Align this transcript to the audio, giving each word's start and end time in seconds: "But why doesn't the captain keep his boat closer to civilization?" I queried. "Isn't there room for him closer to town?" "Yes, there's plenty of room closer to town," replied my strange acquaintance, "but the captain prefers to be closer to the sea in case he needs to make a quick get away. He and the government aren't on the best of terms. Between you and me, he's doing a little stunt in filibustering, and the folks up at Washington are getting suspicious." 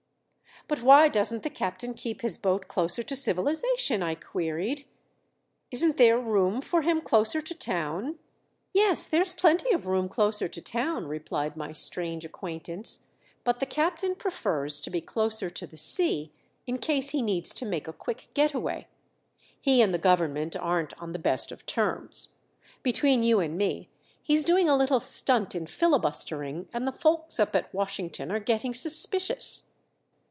"But 0.67 0.83
why 0.83 1.09
doesn't 1.09 1.43
the 1.43 1.49
captain 1.49 1.93
keep 1.95 2.21
his 2.21 2.37
boat 2.37 2.69
closer 2.69 3.03
to 3.03 3.15
civilization?" 3.15 4.01
I 4.03 4.15
queried. 4.15 4.85
"Isn't 5.71 5.97
there 5.97 6.19
room 6.19 6.61
for 6.61 6.83
him 6.83 7.01
closer 7.01 7.41
to 7.41 7.55
town?" 7.55 8.19
"Yes, 8.71 9.05
there's 9.07 9.33
plenty 9.33 9.73
of 9.73 9.87
room 9.87 10.07
closer 10.07 10.47
to 10.47 10.61
town," 10.61 11.07
replied 11.07 11.57
my 11.57 11.73
strange 11.73 12.23
acquaintance, 12.23 13.07
"but 13.43 13.59
the 13.59 13.65
captain 13.65 14.15
prefers 14.15 14.79
to 14.81 14.89
be 14.89 15.01
closer 15.01 15.49
to 15.49 15.67
the 15.67 15.75
sea 15.77 16.31
in 16.67 16.77
case 16.77 17.09
he 17.09 17.23
needs 17.23 17.53
to 17.55 17.65
make 17.65 17.87
a 17.87 17.91
quick 17.91 18.29
get 18.35 18.53
away. 18.53 18.87
He 19.59 19.81
and 19.81 19.93
the 19.93 19.97
government 19.97 20.55
aren't 20.55 20.93
on 21.01 21.11
the 21.11 21.19
best 21.19 21.51
of 21.51 21.65
terms. 21.65 22.29
Between 22.83 23.23
you 23.23 23.39
and 23.39 23.57
me, 23.57 23.89
he's 24.21 24.45
doing 24.45 24.69
a 24.69 24.77
little 24.77 25.01
stunt 25.01 25.53
in 25.55 25.65
filibustering, 25.65 26.69
and 26.71 26.87
the 26.87 26.93
folks 26.93 27.39
up 27.41 27.55
at 27.55 27.73
Washington 27.73 28.31
are 28.31 28.39
getting 28.39 28.73
suspicious." 28.75 29.67